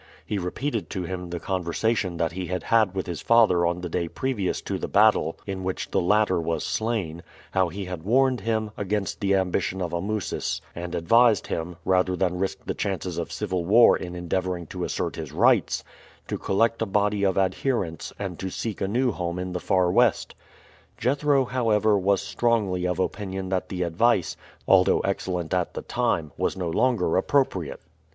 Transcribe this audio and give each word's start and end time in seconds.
He 0.25 0.39
repeated 0.39 0.89
to 0.89 1.03
him 1.03 1.29
the 1.29 1.39
conversation 1.39 2.17
that 2.17 2.31
he 2.31 2.47
had 2.47 2.63
had 2.63 2.95
with 2.95 3.05
his 3.05 3.21
father 3.21 3.67
on 3.67 3.81
the 3.81 3.87
day 3.87 4.07
previous 4.07 4.59
to 4.61 4.79
the 4.79 4.87
battle 4.87 5.37
in 5.45 5.63
which 5.63 5.91
the 5.91 6.01
latter 6.01 6.41
was 6.41 6.63
slain, 6.63 7.21
how 7.51 7.69
he 7.69 7.85
had 7.85 8.01
warned 8.01 8.41
him, 8.41 8.71
against 8.77 9.19
the 9.19 9.35
ambition 9.35 9.79
of 9.79 9.93
Amusis, 9.93 10.59
and 10.73 10.95
advised 10.95 11.45
him, 11.45 11.77
rather 11.85 12.15
than 12.15 12.39
risk 12.39 12.65
the 12.65 12.73
chances 12.73 13.19
of 13.19 13.31
civil 13.31 13.63
war 13.63 13.95
in 13.95 14.15
endeavoring 14.15 14.65
to 14.65 14.83
assert 14.83 15.17
his 15.17 15.31
rights, 15.31 15.83
to 16.27 16.39
collect 16.39 16.81
a 16.81 16.87
body 16.87 17.23
of 17.23 17.37
adherents 17.37 18.11
and 18.17 18.39
to 18.39 18.49
seek 18.49 18.81
a 18.81 18.87
new 18.87 19.11
home 19.11 19.37
in 19.37 19.53
the 19.53 19.59
far 19.59 19.91
west. 19.91 20.33
Jethro, 20.97 21.45
however, 21.45 21.95
was 21.95 22.21
strongly 22.23 22.87
of 22.87 22.97
opinion 22.97 23.49
that 23.49 23.69
the 23.69 23.83
advice, 23.83 24.35
although 24.67 25.01
excellent 25.01 25.53
at 25.53 25.75
the 25.75 25.83
time, 25.83 26.31
was 26.37 26.57
no 26.57 26.71
longer 26.71 27.17
appropriate. 27.17 27.81